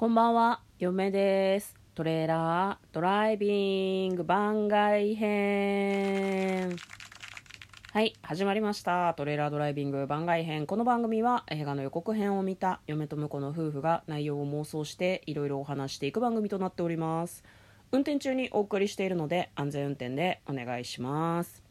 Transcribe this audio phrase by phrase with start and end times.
[0.00, 1.76] こんばんは、嫁です。
[1.94, 6.74] トレーラードライビング番外編。
[7.92, 9.12] はい、始まりました。
[9.12, 10.66] トレーラードライビング番外編。
[10.66, 17.44] この番組は映画の予告編を見た嫁と婿の夫婦が内容を妄想していろいろお話していく番組となっております。
[17.92, 21.62] 運転中にお送りしているので安全運転でお願いします。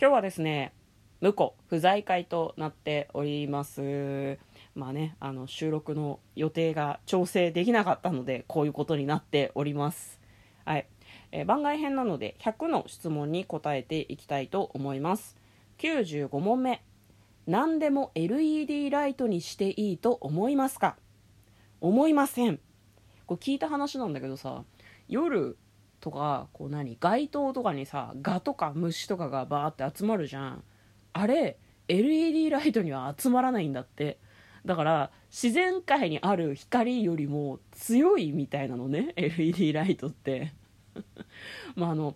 [0.00, 0.72] 今日はですね、
[1.20, 4.38] 婿不在会となっております。
[4.74, 10.20] まあね、あの収録の予定が調整できなかったのでこういうことになっております。
[10.64, 10.86] はい、
[11.30, 15.36] えー番外編なので100の質問に答えていきたいと思います。
[15.78, 16.82] 95問目。
[17.46, 20.96] 何でも LED ライトにしていいと思いますか？
[21.80, 22.58] 思いません。
[23.26, 24.64] これ聞いた話なんだけどさ
[25.08, 25.56] 夜
[26.00, 30.64] とかこう何街灯とかにさガとか虫とかがバーって集まるじゃん。
[31.12, 34.18] あれ LED ライトには集まらないんだって。
[34.64, 40.52] だから自然界にある光よりも強いみたいなのね LED ライトって。
[41.76, 42.14] まああの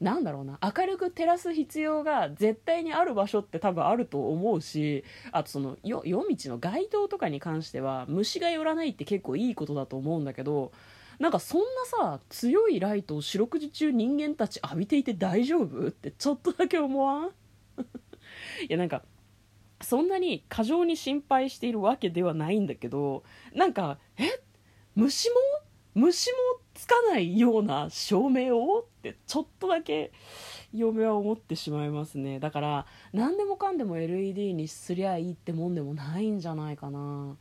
[0.00, 0.60] なんだろうな。
[0.62, 10.70] 明るく照らす必要が絶対にある場所って多分あると思うしあとその夜道の街灯とかに関しては虫が寄らないって結構いいことだと思うんだけど
[11.18, 17.30] なんかそんなさ強いライトを四六時中人間たち浴びていて大丈夫ってちょっとだけ思わん？
[18.68, 19.02] いやなんか
[19.80, 23.22] そんなに過剰に心配しているわけではないんだけど
[23.54, 24.40] なんかえ？
[24.94, 25.36] 虫も？
[25.94, 26.36] 虫も
[26.74, 28.80] つかないような照明を？
[28.80, 30.12] ってちょっとだけ
[30.72, 32.40] 嫁は思ってしまいますね。
[32.40, 37.36] だから何でもかんでも LED にすりゃいいってもんでもないんじゃないかな。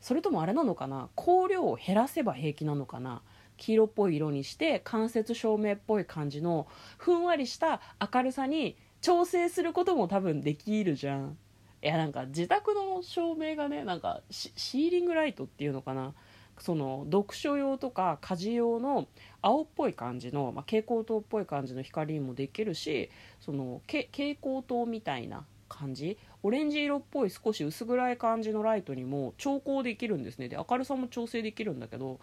[0.00, 1.08] それともあれなのかな？
[1.16, 3.22] 光量を減らせば平気なのかな？
[3.56, 6.66] 黄色っぽい色にして間接照明っぽい感じの
[6.98, 7.80] ふんわりした
[8.14, 11.38] 明るさに調整することも多分できるじゃん。
[11.82, 16.14] いやなんか自宅の照明がねなんかシーリングライトっていうのかな。
[16.58, 19.08] その読書用とか家事用の
[19.42, 23.10] 青っぽい感じの、まあ、蛍光灯っぽい感じの光にもできるし
[23.40, 26.16] そのけ蛍光灯みたいな感じ。
[26.42, 30.48] オレンジ色っぽい少し薄暗い感じのライトにも調光できるんですね。
[30.48, 32.20] で明るさも調整できるんだけど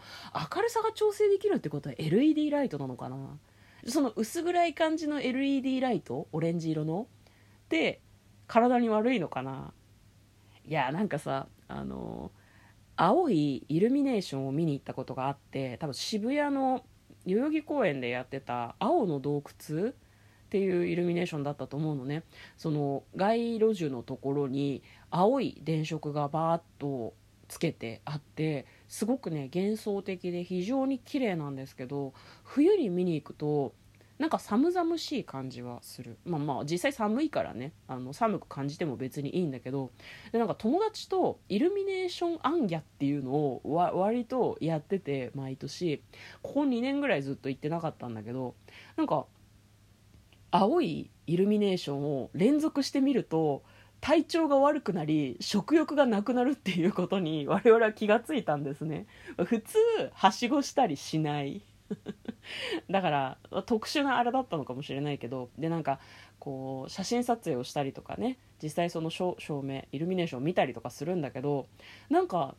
[0.56, 3.18] 明るさが調整できるってことは LED ライトなのかな。
[3.86, 7.08] その薄暗い感じの LED ライトオレンジ色の。
[7.68, 8.00] で
[8.48, 9.74] 体に悪いのかな？
[10.66, 12.32] いやなんかさあの
[12.96, 16.86] 青いイルミネーションを見に行ったことがあって多分渋谷の
[17.26, 19.94] 代々木公園でやってた青の洞窟っ
[20.50, 22.24] ていうイルミネーションだったと思うのね。
[22.58, 27.14] その街路樹のところに青い電飾がバーッと
[27.48, 33.74] つけてあってすごくね幻想的で非常に綺麗なんですけど冬に見に行くと
[34.20, 36.18] なんか寒々しい感じはする。
[36.26, 37.74] まあまあ実際寒いからね。
[37.88, 39.92] あの寒く感じても別にいいんだけど。
[40.32, 46.04] でなんか友達とイルミネーションアンギャっていうのを割とやってて毎年。
[46.42, 48.56] ここ2年ぐらいずっと行ってなかったんだけど。
[48.96, 49.26] なんか
[50.52, 53.64] 青いイルミネーションを連続してみると
[54.02, 59.08] 体調が悪くなり食欲がなくなるっていうことに我々は気がついたんですね。
[59.46, 59.78] 普通
[60.14, 61.64] はしごしたりしない。
[62.90, 66.00] だから特殊なあれだったのかもしれないけどでなんか
[66.40, 71.68] こう写真撮影をしたりとかね実際その照明イルミネーションを見たりとかするんだけど
[72.10, 72.56] なんか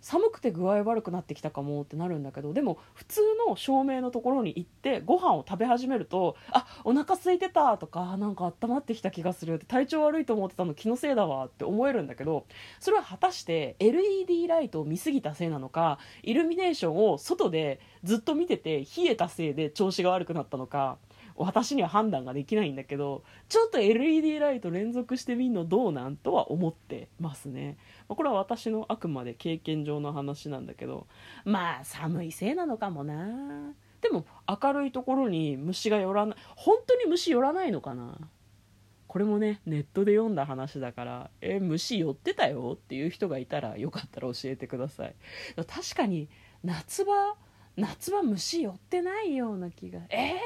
[0.00, 12.46] 寒くて具合悪くなってきたかもってなるんだけどでも普通の照明のところに行ってご飯を食べ始めるとあお腹空いてたとかなんか温まってきた気がするって体調悪いと思ってたの気のせいだわって思えるんだけど
[12.80, 20.98] それは果たして LED ライトを見すぎたせいなのかイルミネーションを外でずっと見てて冷えたせいで調子が悪くなったのか
[21.38, 27.78] 私には判断ができないんだけどちょっと LED ライト連続してみんのどうなんとは思ってますね。
[28.08, 31.06] まあこれは私のあくまで経験上の話なんだけど
[31.44, 33.72] まあ寒いせいなのかもな。
[34.00, 38.18] でも明るいところに虫が寄らない本当に虫寄らないのかな。
[39.06, 42.72] これもねネットで読んだ話だからえ虫寄ってたよ？
[42.74, 45.14] っていう人がいたらよかったら教えてください。
[45.56, 46.28] 確かに
[46.62, 47.12] 夏場
[47.76, 50.00] 夏場虫寄ってないような気が。
[50.10, 50.36] えー、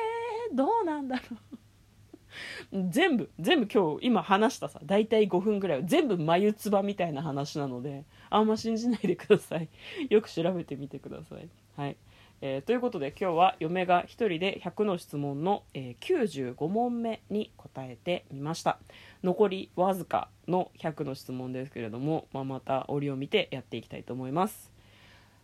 [0.53, 2.89] どうなんだろう。
[2.91, 4.81] 全部全部今日今話したさ。
[4.85, 5.85] 大体5分ぐらいは。
[5.85, 9.69] 全部眉唾みたいな話なのであんま信じないでください。
[10.09, 11.49] よく調べてみてください。
[11.77, 11.97] はい。
[12.45, 18.79] えーということで今日は嫁が1人で100の質問の、えー95問目に答えてみました。
[19.23, 24.73] 残りわずかの100の質問ですけれども、まあ、また折を見てやっていきたいと思います。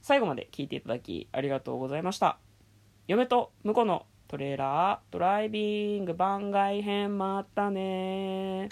[0.00, 2.38] 最後まで聞いていただきありがとうございました。
[3.06, 5.12] 嫁と婿のトレーラー。
[5.12, 8.68] ドライビング番外編またね